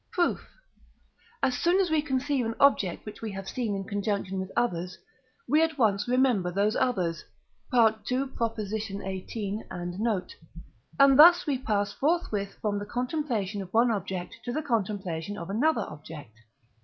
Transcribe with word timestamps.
Proof. 0.11 0.49
As 1.43 1.55
soon 1.59 1.79
as 1.79 1.91
we 1.91 2.01
conceive 2.01 2.43
an 2.47 2.55
object 2.59 3.05
which 3.05 3.21
we 3.21 3.31
have 3.33 3.47
seen 3.47 3.75
in 3.75 3.83
conjunction 3.83 4.39
with 4.39 4.51
others, 4.55 4.97
we 5.47 5.61
at 5.61 5.77
once 5.77 6.07
remember 6.07 6.49
those 6.51 6.75
others 6.75 7.23
(II. 7.71 7.91
xviii. 8.07 9.61
and 9.69 9.99
note), 9.99 10.35
and 10.99 11.19
thus 11.19 11.45
we 11.45 11.59
pass 11.59 11.93
forthwith 11.93 12.57
from 12.63 12.79
the 12.79 12.85
contemplation 12.87 13.61
of 13.61 13.71
one 13.75 13.91
object 13.91 14.37
to 14.43 14.51
the 14.51 14.63
contemplation 14.63 15.37
of 15.37 15.51
another 15.51 15.85
object. 15.87 16.33